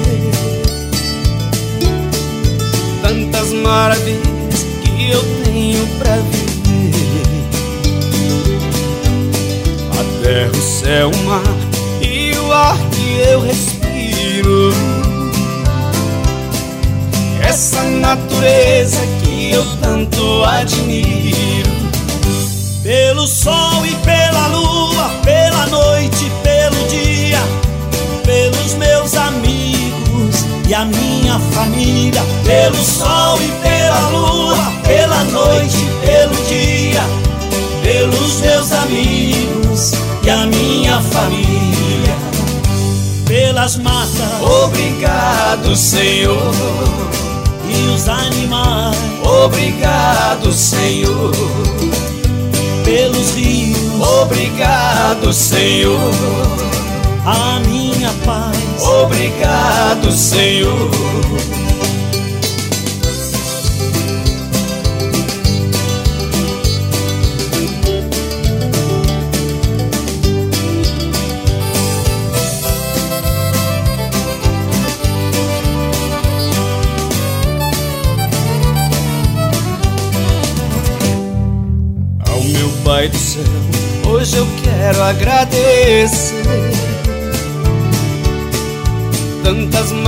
tantas 3.00 3.52
maravilhas 3.52 4.66
que 4.82 5.10
eu 5.12 5.22
tenho 5.44 5.86
pra 5.98 6.16
viver. 6.16 7.22
A 9.92 10.24
terra, 10.24 10.50
o 10.50 10.60
céu, 10.60 11.08
o 11.12 11.16
mar 11.24 11.40
e 12.02 12.36
o 12.36 12.52
ar 12.52 12.76
que 12.90 13.20
eu 13.30 13.42
respiro. 13.42 14.72
essa 17.48 17.84
natureza 17.84 18.98
que 19.22 19.52
eu 19.52 19.64
tanto 19.80 20.42
admiro. 20.42 21.70
Pelo 22.82 23.24
sol 23.28 23.86
e 23.86 23.94
pela 24.04 24.48
lua, 24.48 25.10
pela 25.22 25.66
noite 25.66 26.28
pelo 26.42 26.48
dia, 26.48 26.57
pelos 28.68 28.74
meus 28.74 29.14
amigos 29.14 30.44
e 30.68 30.74
a 30.74 30.84
minha 30.84 31.38
família. 31.52 32.22
Pelo 32.44 32.76
sol 32.76 33.38
e 33.40 33.48
pela 33.62 34.08
lua, 34.10 34.56
pela 34.84 35.24
noite 35.24 35.76
e 35.76 36.06
pelo 36.06 36.34
dia, 36.46 37.02
pelos 37.82 38.40
meus 38.40 38.72
amigos 38.72 39.92
e 40.22 40.30
a 40.30 40.46
minha 40.46 41.00
família. 41.00 42.16
Pelas 43.26 43.76
matas, 43.76 44.42
obrigado, 44.64 45.76
Senhor. 45.76 46.52
E 47.68 47.94
os 47.94 48.08
animais, 48.08 48.96
obrigado, 49.44 50.52
Senhor 50.52 51.32
pelos 52.84 53.34
rios. 53.34 53.76
Obrigado, 54.00 55.30
Senhor. 55.30 56.67
A 57.30 57.60
minha 57.60 58.10
paz. 58.24 58.82
Obrigado, 59.04 60.10
Senhor. 60.10 60.88
Pai 82.84 83.06
do 83.06 83.18
céu, 83.18 83.42
hoje 84.10 84.36
eu 84.38 84.46
quero 84.64 85.02
agradecer 85.02 86.37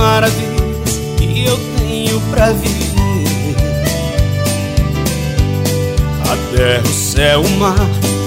maravilhas 0.01 0.99
que 1.15 1.45
eu 1.45 1.59
tenho 1.77 2.19
pra 2.31 2.51
viver. 2.51 3.55
A 6.27 6.55
terra, 6.55 6.83
o 6.83 6.93
céu, 6.93 7.41
o 7.41 7.49
mar 7.59 7.75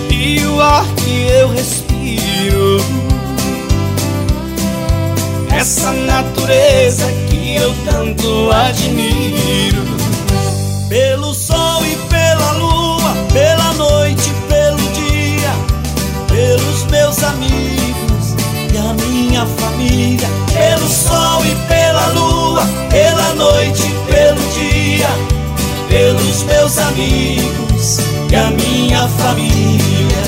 e 0.08 0.40
o 0.46 0.60
ar 0.60 0.86
que 0.94 1.26
eu 1.26 1.48
respiro. 1.48 2.78
Essa 5.50 5.90
natureza 5.90 7.06
que 7.28 7.56
eu 7.56 7.74
tanto 7.84 8.50
admiro. 8.52 9.82
Pelo 10.88 11.34
sol 11.34 11.84
e 11.84 11.96
pela 12.08 12.52
lua, 12.52 13.14
pela 13.32 13.72
noite 13.72 14.34
pelos 16.34 16.84
meus 16.90 17.22
amigos 17.22 18.34
e 18.72 18.76
a 18.76 18.92
minha 19.06 19.46
família, 19.46 20.28
pelo 20.54 20.88
sol 20.88 21.44
e 21.44 21.54
pela 21.66 22.06
lua, 22.12 22.62
pela 22.88 23.34
noite 23.34 23.82
e 23.82 24.12
pelo 24.12 24.40
dia, 24.54 25.08
pelos 25.88 26.42
meus 26.44 26.78
amigos 26.78 27.99
e 28.30 28.37
a 28.37 28.50
minha 28.50 29.08
família, 29.08 30.23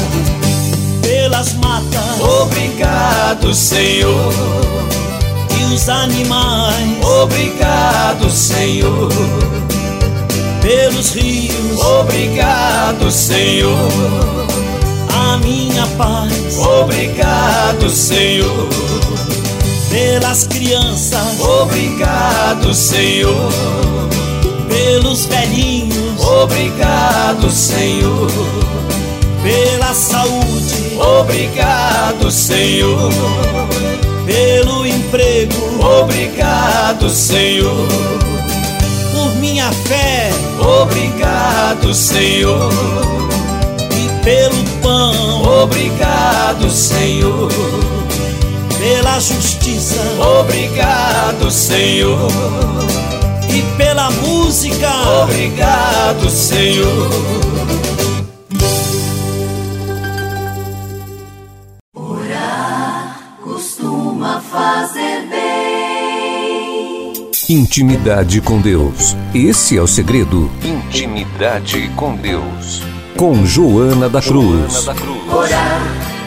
pelas 1.00 1.54
matas. 1.54 2.20
Obrigado, 2.42 3.54
Senhor. 3.54 4.32
E 5.58 5.74
os 5.74 5.88
animais. 5.88 7.02
Obrigado, 7.22 8.28
Senhor. 8.30 9.08
Pelos 10.60 11.12
rios. 11.12 11.80
Obrigado, 11.80 13.10
Senhor 13.10 14.26
a 15.16 15.38
minha 15.38 15.86
paz. 15.98 16.58
Obrigado, 16.58 17.88
Senhor. 17.90 18.68
Pelas 19.96 20.44
crianças. 20.44 21.40
Obrigado, 21.40 22.74
Senhor. 22.74 23.50
Pelos 24.68 25.24
velhinhos. 25.24 26.22
Obrigado, 26.22 27.50
Senhor. 27.50 28.30
Pela 29.42 29.94
saúde. 29.94 30.98
Obrigado, 31.00 32.30
Senhor. 32.30 33.10
Pelo 34.26 34.86
emprego. 34.86 35.54
Obrigado, 36.02 37.08
Senhor. 37.08 37.88
Por 39.14 39.34
minha 39.36 39.72
fé. 39.72 40.30
Obrigado, 40.60 41.94
Senhor 41.94 42.70
pelo 44.22 44.64
pão. 44.82 45.62
Obrigado, 45.62 46.68
Senhor. 46.68 47.48
Pela 48.78 49.18
justiça. 49.18 50.00
Obrigado, 50.40 51.50
Senhor. 51.50 52.28
E 53.48 53.62
pela 53.76 54.10
música. 54.10 54.88
Obrigado, 55.22 56.30
Senhor. 56.30 57.10
Orar 61.94 63.20
costuma 63.42 64.40
fazer 64.40 65.26
bem. 65.28 67.30
Intimidade 67.48 68.40
com 68.40 68.60
Deus. 68.60 69.16
Esse 69.34 69.76
é 69.76 69.82
o 69.82 69.86
segredo. 69.86 70.50
Intimidade 70.62 71.90
com 71.96 72.14
Deus 72.16 72.82
com 73.16 73.46
Joana 73.46 74.08
da 74.08 74.20
Cruz. 74.20 74.72
Joana 74.72 74.82
da 74.82 74.94
Cruz. 74.94 75.32
Orar 75.32 75.80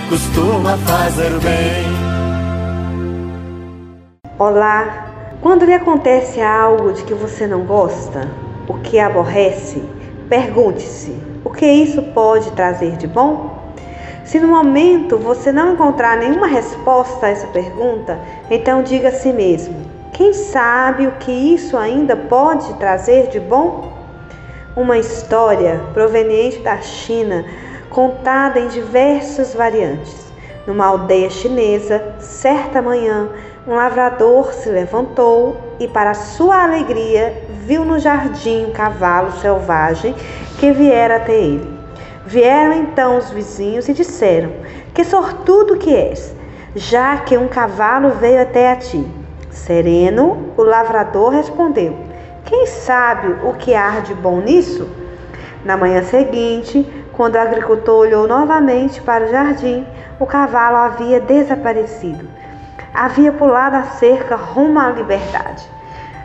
costuma 0.09 0.77
fazer 0.77 1.39
bem. 1.39 2.08
Olá, 4.39 5.11
quando 5.41 5.65
lhe 5.65 5.73
acontece 5.73 6.39
algo 6.39 6.93
de 6.93 7.03
que 7.03 7.13
você 7.13 7.45
não 7.45 7.65
gosta, 7.65 8.25
o 8.69 8.75
que 8.75 8.97
aborrece, 8.97 9.83
pergunte-se: 10.29 11.13
o 11.43 11.49
que 11.49 11.65
isso 11.65 12.01
pode 12.13 12.49
trazer 12.51 12.95
de 12.95 13.05
bom? 13.05 13.73
Se 14.23 14.39
no 14.39 14.47
momento 14.47 15.17
você 15.17 15.51
não 15.51 15.73
encontrar 15.73 16.17
nenhuma 16.17 16.47
resposta 16.47 17.25
a 17.25 17.29
essa 17.31 17.47
pergunta, 17.47 18.17
então 18.49 18.81
diga 18.81 19.09
a 19.09 19.11
si 19.11 19.33
mesmo: 19.33 19.75
quem 20.13 20.31
sabe 20.31 21.05
o 21.05 21.11
que 21.19 21.33
isso 21.33 21.75
ainda 21.75 22.15
pode 22.15 22.73
trazer 22.75 23.27
de 23.27 23.41
bom? 23.41 23.91
uma 24.73 24.97
história 24.97 25.81
proveniente 25.93 26.59
da 26.59 26.77
China, 26.79 27.43
contada 27.89 28.57
em 28.57 28.69
diversas 28.69 29.53
variantes. 29.53 30.29
Numa 30.65 30.85
aldeia 30.85 31.29
chinesa, 31.29 32.13
certa 32.19 32.81
manhã, 32.81 33.27
um 33.67 33.75
lavrador 33.75 34.53
se 34.53 34.69
levantou 34.69 35.75
e, 35.79 35.87
para 35.87 36.13
sua 36.13 36.63
alegria, 36.63 37.43
viu 37.49 37.85
no 37.85 37.99
jardim 37.99 38.65
um 38.65 38.71
cavalo 38.71 39.31
selvagem 39.33 40.15
que 40.59 40.71
viera 40.71 41.17
até 41.17 41.35
ele. 41.35 41.79
Vieram 42.25 42.73
então 42.73 43.17
os 43.17 43.29
vizinhos 43.29 43.87
e 43.89 43.93
disseram: 43.93 44.51
Que 44.93 45.03
sortudo 45.03 45.77
que 45.77 45.95
és, 45.95 46.35
já 46.75 47.17
que 47.17 47.37
um 47.37 47.47
cavalo 47.47 48.09
veio 48.11 48.41
até 48.41 48.71
a 48.71 48.75
ti. 48.75 49.05
Sereno, 49.49 50.53
o 50.57 50.63
lavrador 50.63 51.29
respondeu: 51.29 52.09
quem 52.49 52.65
sabe 52.65 53.35
o 53.47 53.53
que 53.53 53.75
há 53.75 53.99
de 53.99 54.15
bom 54.15 54.41
nisso? 54.41 54.89
Na 55.63 55.77
manhã 55.77 56.01
seguinte, 56.01 56.83
quando 57.13 57.35
o 57.35 57.39
agricultor 57.39 57.99
olhou 57.99 58.27
novamente 58.27 58.99
para 59.01 59.25
o 59.25 59.27
jardim, 59.27 59.85
o 60.19 60.25
cavalo 60.25 60.77
havia 60.77 61.19
desaparecido. 61.19 62.27
Havia 63.01 63.31
pulado 63.31 63.77
a 63.77 63.83
cerca 63.83 64.35
rumo 64.35 64.77
à 64.77 64.89
liberdade. 64.89 65.63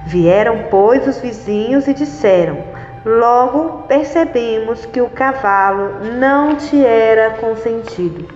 Vieram, 0.06 0.64
pois, 0.72 1.06
os 1.06 1.18
vizinhos 1.18 1.86
e 1.86 1.94
disseram: 1.94 2.64
Logo 3.06 3.84
percebemos 3.86 4.84
que 4.84 5.00
o 5.00 5.08
cavalo 5.08 6.00
não 6.18 6.56
te 6.56 6.84
era 6.84 7.34
consentido. 7.34 8.26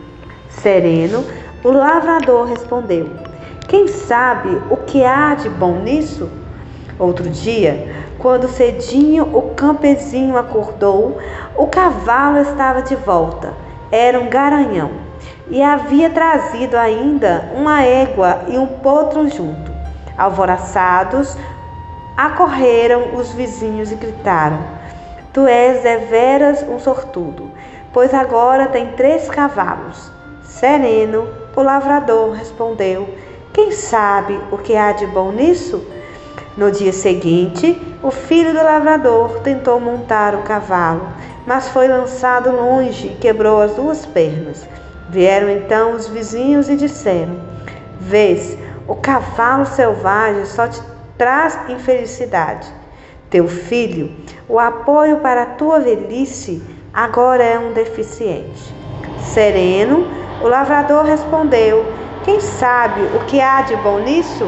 Sereno, 0.49 1.25
o 1.65 1.73
lavrador 1.73 2.47
respondeu: 2.47 3.11
Quem 3.67 3.89
sabe 3.89 4.51
o 4.71 4.77
que 4.77 5.05
há 5.05 5.35
de 5.35 5.49
bom 5.49 5.81
nisso? 5.81 6.31
Outro 6.97 7.29
dia, 7.29 8.13
quando 8.21 8.47
cedinho 8.47 9.37
o 9.37 9.53
campezinho 9.57 10.39
acordou, 10.39 11.19
o 11.57 11.67
cavalo 11.67 12.39
estava 12.39 12.83
de 12.83 12.95
volta. 12.95 13.53
Era 13.91 14.21
um 14.21 14.29
garanhão 14.29 15.08
e 15.51 15.63
havia 15.63 16.11
trazido 16.11 16.77
ainda 16.77 17.51
uma 17.55 17.83
égua 17.83 18.43
e 18.49 18.59
um 18.59 18.67
potro 18.67 19.29
junto. 19.29 19.73
Alvoraçados, 20.17 21.37
acorreram 22.17 23.15
os 23.15 23.33
vizinhos 23.33 23.93
e 23.93 23.95
gritaram: 23.95 24.59
Tu 25.33 25.47
és 25.47 25.83
deveras 25.83 26.63
um 26.63 26.79
sortudo, 26.79 27.51
pois 27.93 28.13
agora 28.13 28.67
tem 28.67 28.89
três 28.93 29.29
cavalos. 29.29 30.11
Sereno, 30.43 31.29
o 31.55 31.63
lavrador 31.63 32.33
respondeu: 32.33 33.09
Quem 33.53 33.71
sabe 33.71 34.39
o 34.51 34.59
que 34.59 34.77
há 34.77 34.93
de 34.93 35.07
bom 35.07 35.31
nisso? 35.33 35.87
No 36.57 36.73
dia 36.73 36.93
seguinte, 36.93 37.81
o 38.03 38.11
filho 38.11 38.53
do 38.53 38.63
lavrador 38.63 39.39
tentou 39.41 39.79
montar 39.79 40.35
o 40.35 40.43
cavalo, 40.43 41.07
mas 41.47 41.69
foi 41.69 41.87
lançado 41.87 42.51
longe 42.51 43.07
e 43.07 43.15
quebrou 43.15 43.63
as 43.63 43.77
duas 43.77 44.05
pernas. 44.05 44.67
Vieram 45.09 45.49
então 45.49 45.93
os 45.93 46.07
vizinhos 46.07 46.69
e 46.69 46.77
disseram: 46.77 47.37
Vês, 47.99 48.59
o 48.87 48.95
cavalo 48.95 49.65
selvagem 49.65 50.45
só 50.45 50.69
te 50.69 50.81
traz 51.17 51.59
infelicidade. 51.69 52.69
Teu 53.31 53.49
filho, 53.49 54.15
o 54.49 54.59
apoio 54.59 55.19
para 55.19 55.43
a 55.43 55.47
tua 55.47 55.81
velhice, 55.81 56.63
agora 56.93 57.43
é 57.43 57.59
um 57.59 57.73
deficiente. 57.73 58.75
Sereno, 59.21 60.07
o 60.43 60.49
lavrador 60.49 61.05
respondeu: 61.05 61.85
Quem 62.25 62.41
sabe 62.41 63.01
o 63.17 63.25
que 63.27 63.41
há 63.41 63.63
de 63.63 63.77
bom 63.77 63.99
nisso? 64.01 64.47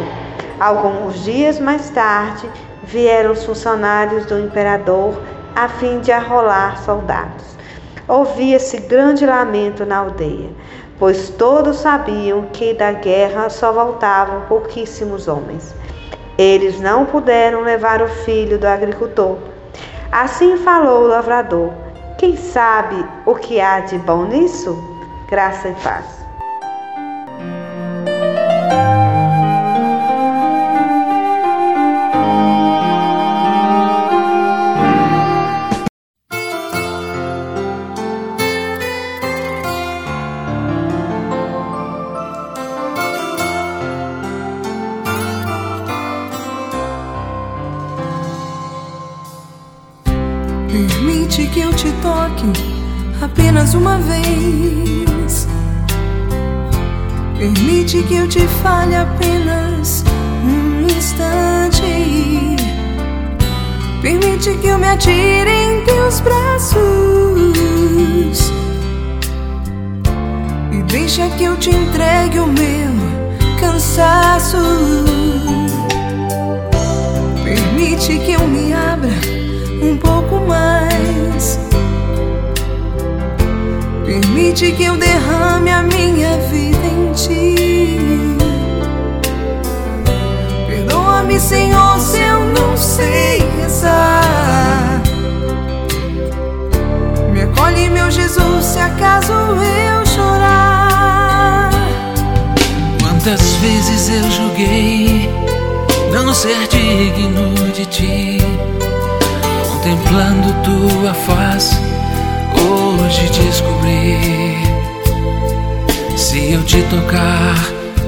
Alguns 0.59 1.25
dias 1.25 1.59
mais 1.59 1.89
tarde, 1.89 2.49
vieram 2.83 3.33
os 3.33 3.45
funcionários 3.45 4.27
do 4.27 4.39
imperador 4.39 5.21
a 5.57 5.69
fim 5.69 6.01
de 6.01 6.13
arrolar 6.13 6.83
soldados. 6.83 7.51
Ouvia-se 8.11 8.77
grande 8.77 9.25
lamento 9.25 9.87
na 9.87 9.99
aldeia, 9.99 10.51
pois 10.99 11.31
todos 11.31 11.77
sabiam 11.77 12.47
que 12.53 12.75
da 12.75 12.91
guerra 12.91 13.49
só 13.49 13.71
voltavam 13.71 14.41
pouquíssimos 14.49 15.29
homens. 15.29 15.73
Eles 16.37 16.81
não 16.81 17.07
puderam 17.07 17.61
levar 17.61 18.03
o 18.03 18.09
filho 18.09 18.59
do 18.59 18.67
agricultor. 18.67 19.39
Assim 20.11 20.57
falou 20.57 21.05
o 21.05 21.07
lavrador: 21.07 21.71
Quem 22.19 22.37
sabe 22.37 22.97
o 23.25 23.37
que 23.37 23.61
há 23.61 23.79
de 23.79 23.97
bom 23.99 24.25
nisso? 24.25 24.77
Graça 25.29 25.69
e 25.69 25.75
paz. 25.75 26.20
Apenas 53.23 53.75
uma 53.75 53.99
vez. 53.99 55.47
Permite 57.39 58.03
que 58.03 58.15
eu 58.15 58.29
te 58.29 58.41
fale 58.63 58.95
apenas 58.95 60.05
um 60.45 60.87
instante. 60.87 61.83
Permite 64.03 64.55
que 64.59 64.67
eu 64.67 64.79
me 64.79 64.89
atire 64.89 65.51
em 65.51 65.85
teus 65.85 66.21
braços. 66.21 66.81
E 70.73 70.83
deixa 70.85 71.29
que 71.31 71.45
eu 71.45 71.57
te 71.57 71.71
entregue 71.71 72.39
o 72.39 72.47
meu 72.47 72.91
cansaço. 73.59 74.59
Permite 77.45 78.19
que 78.19 78.33
eu 78.33 78.47
me 78.47 78.73
abra 78.73 79.40
um 79.83 79.97
pouco 79.97 80.37
mais 80.47 81.59
Permite 84.05 84.73
que 84.73 84.85
eu 84.85 84.97
derrame 84.97 85.71
a 85.71 85.83
minha 85.85 86.37
vida 86.39 86.85
em 86.85 87.13
ti. 87.13 88.29
Perdoa-me, 90.67 91.39
Senhor, 91.39 92.01
se 92.01 92.19
eu 92.19 92.41
não 92.47 92.77
sei 92.77 93.39
rezar. 93.61 95.01
Me 97.33 97.43
acolhe, 97.43 97.89
meu 97.89 98.11
Jesus, 98.11 98.65
se 98.65 98.81
acaso 98.81 99.33
eu 99.33 100.05
chorar. 100.07 101.71
Quantas 103.01 103.41
vezes 103.57 104.09
eu 104.09 104.31
julguei 104.33 105.31
não 106.31 106.35
ser 106.35 106.69
digno 106.69 107.73
de 107.73 107.85
ti, 107.87 108.00
contemplando 110.11 110.53
tua 110.65 111.15
face 111.15 111.77
hoje 112.57 113.31
descobri. 113.31 114.57
Se 116.17 116.53
eu 116.53 116.63
te 116.65 116.83
tocar, 116.83 117.57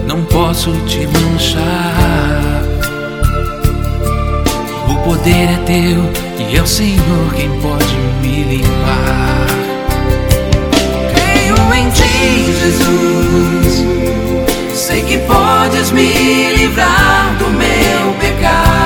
não 0.06 0.24
posso 0.24 0.72
te 0.86 1.06
manchar. 1.06 2.62
O 4.88 4.96
poder 5.04 5.48
é 5.48 5.58
teu 5.64 6.48
e 6.48 6.56
é 6.56 6.62
o 6.62 6.66
Senhor 6.66 7.34
quem 7.36 7.48
pode 7.60 7.96
me 8.20 8.42
limpar. 8.44 9.46
Creio 11.14 11.74
em 11.74 11.88
ti, 11.90 12.52
Jesus. 12.60 13.84
Sei 14.74 15.02
que 15.02 15.18
podes 15.18 15.92
me 15.92 16.52
livrar 16.56 17.36
do 17.38 17.48
meu 17.50 18.12
pecado. 18.20 18.81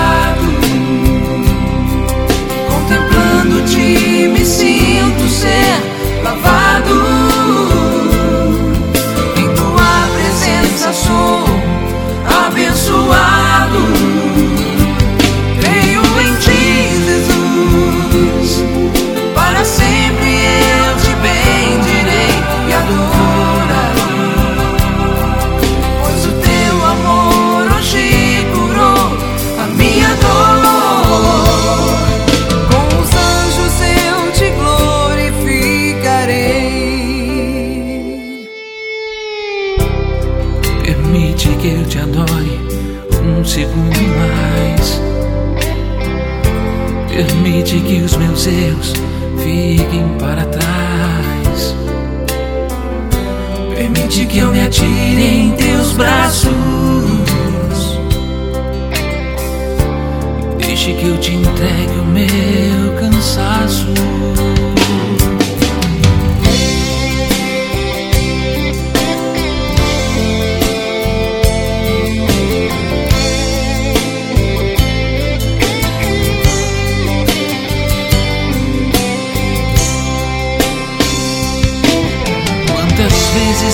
Me 4.29 4.45
sinto 4.45 5.29
ser 5.29 6.23
lavado. 6.23 7.06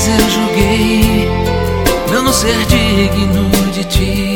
Eu 0.09 0.31
julguei 0.31 1.43
não 2.33 2.33
ser 2.38 2.65
digno 2.67 3.51
de 3.73 3.85
ti, 3.85 4.35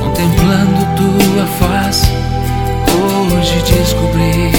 contemplando 0.00 0.84
tua 0.96 1.46
face, 1.60 2.10
hoje 2.92 3.62
descobri. 3.62 4.50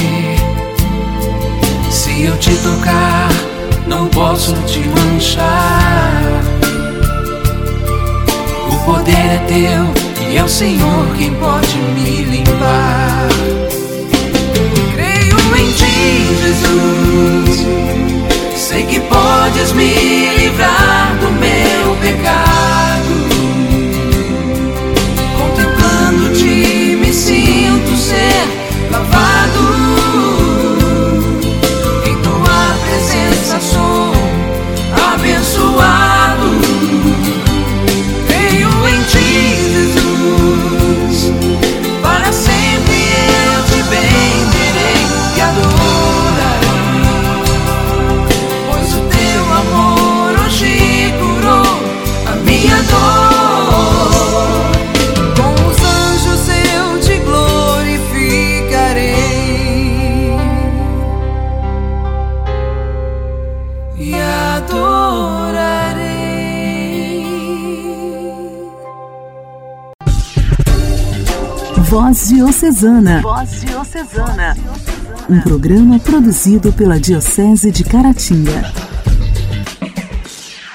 Se 1.92 2.24
eu 2.24 2.38
te 2.38 2.56
tocar, 2.56 3.30
não 3.88 4.08
posso 4.08 4.54
te 4.68 4.80
manchar. 4.80 6.24
O 8.72 8.86
poder 8.86 9.12
é 9.12 9.44
teu 9.48 10.30
e 10.32 10.38
é 10.38 10.44
o 10.46 10.48
Senhor 10.48 11.08
quem 11.18 11.34
pode 11.36 11.78
me 11.78 12.24
limpar. 12.24 13.28
Creio 14.96 15.38
em 15.58 15.72
ti, 15.74 16.36
Jesus. 16.42 18.07
Sei 18.58 18.84
que 18.88 19.00
podes 19.00 19.72
me 19.74 20.34
livrar 20.36 21.16
do 21.20 21.32
meu 21.32 21.96
pecado. 22.02 23.07
Diocesana. 72.38 73.20
Voz 73.20 73.62
Diocesana. 73.62 74.56
Um 75.28 75.42
programa 75.42 75.98
produzido 75.98 76.72
pela 76.72 77.00
Diocese 77.00 77.72
de 77.72 77.84
Caratinga. 77.84 78.72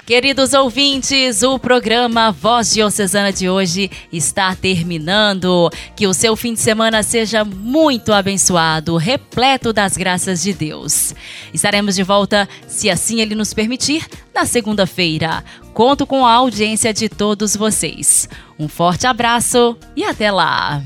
Queridos 0.05 0.55
ouvintes, 0.55 1.45
o 1.45 1.61
programa 1.61 2.33
Voz 2.33 2.73
Diocesana 2.73 3.33
de 3.33 3.49
hoje 3.49 3.89
está 4.13 4.57
terminando. 4.57 5.71
Que 5.95 6.09
o 6.09 6.13
seu 6.13 6.35
fim 6.35 6.53
de 6.53 6.59
semana 6.59 7.01
seja 7.05 7.45
muito 7.45 8.13
abençoado, 8.13 8.97
repleto 8.97 9.73
das 9.73 9.97
graças 9.97 10.43
de 10.43 10.53
Deus. 10.53 11.15
Estaremos 11.55 11.95
de 11.95 12.03
volta, 12.03 12.49
se 12.67 12.91
assim 12.91 13.21
Ele 13.21 13.37
nos 13.37 13.55
permitir, 13.55 14.05
na 14.35 14.45
segunda-feira. 14.45 15.45
Conto 15.73 16.09
com 16.09 16.27
a 16.27 16.33
audiência 16.33 16.93
de 16.93 17.09
todos 17.09 17.55
vocês. 17.55 18.29
Um 18.59 18.67
forte 18.67 19.07
abraço 19.07 19.77
e 19.95 20.03
até 20.03 20.29
lá! 20.29 20.83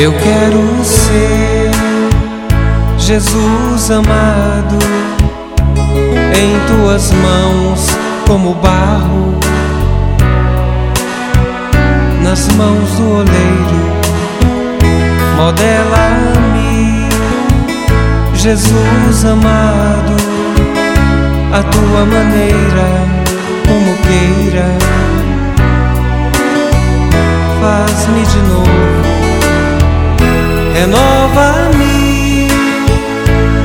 Eu 0.00 0.12
quero 0.12 0.84
ser 0.84 1.72
Jesus 2.96 3.90
amado 3.90 4.78
em 6.36 6.56
tuas 6.68 7.10
mãos 7.10 7.84
como 8.24 8.54
barro 8.54 9.34
nas 12.22 12.46
mãos 12.52 12.90
do 12.92 13.10
oleiro. 13.10 13.88
Modela-me, 15.36 17.08
Jesus 18.36 19.24
amado, 19.24 20.16
a 21.52 21.62
tua 21.64 22.06
maneira, 22.06 22.88
como 23.66 23.96
queira. 24.06 24.68
Faz-me 27.60 28.24
de 28.26 28.38
novo 28.48 29.07
renova-me, 30.78 32.46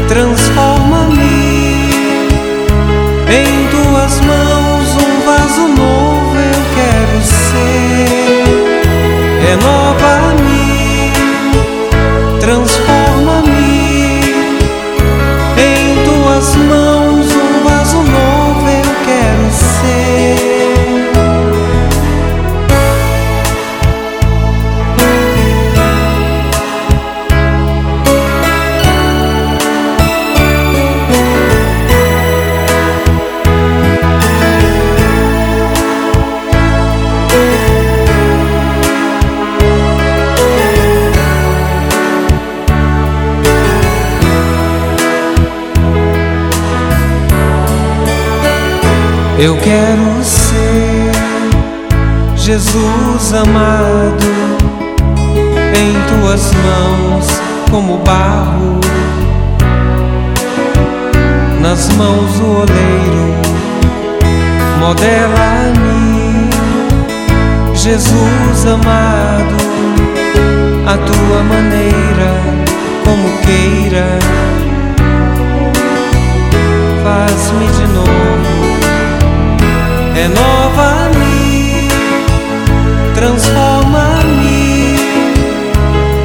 transforma-me 0.07 1.91
em 3.29 3.67
tuas 3.69 4.19
mãos 4.21 4.87
um 4.95 5.13
vaso 5.23 5.67
novo 5.67 6.35
eu 6.35 6.61
quero 6.75 7.21
ser. 7.21 8.43
Renova-me, 9.47 10.62
Eu 49.43 49.57
quero 49.57 50.23
ser 50.23 51.11
Jesus 52.37 53.33
amado 53.33 54.23
em 55.75 55.93
tuas 56.07 56.53
mãos 56.53 57.27
como 57.69 57.97
barro 57.97 58.79
nas 61.59 61.89
mãos 61.97 62.31
do 62.39 62.51
oleiro. 62.61 63.41
Modela-me, 64.79 66.49
Jesus 67.75 68.65
amado, 68.65 69.57
a 70.87 70.97
tua 70.97 71.43
maneira, 71.43 72.31
como 73.03 73.27
queira. 73.39 74.07
Faz-me 77.03 77.67
de 77.67 77.93
novo 77.93 78.52
renova-me, 80.13 81.87
transforma-me 83.15 84.95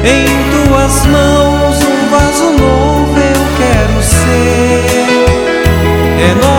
em 0.03 0.27
tuas 0.51 1.05
mãos 1.07 1.77
um 1.83 2.09
vaso 2.09 2.51
novo 2.51 3.17
eu 3.17 3.41
quero 3.57 4.03
ser. 4.03 5.09
Renova-me, 6.17 6.58